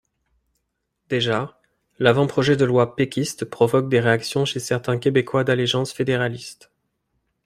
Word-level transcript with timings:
Déjà, 1.09 1.59
l'avant-projet 1.99 2.57
de 2.57 2.65
loi 2.65 2.95
péquiste 2.95 3.45
provoque 3.45 3.87
des 3.87 3.99
réactions 3.99 4.45
chez 4.45 4.59
certains 4.59 4.97
Québécois 4.97 5.43
d'allégeance 5.43 5.91
fédéraliste. 5.93 6.71